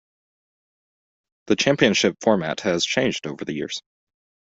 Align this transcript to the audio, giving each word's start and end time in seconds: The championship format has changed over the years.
The 1.45 1.55
championship 1.55 2.15
format 2.21 2.61
has 2.61 2.83
changed 2.83 3.27
over 3.27 3.45
the 3.45 3.53
years. 3.53 3.83